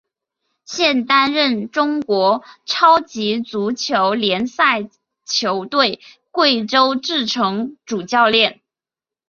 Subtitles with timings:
[0.65, 4.89] 现担任中国超级足球联赛
[5.25, 5.99] 球队
[6.31, 8.61] 贵州智诚主教练。